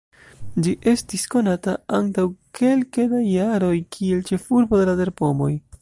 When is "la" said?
4.93-4.99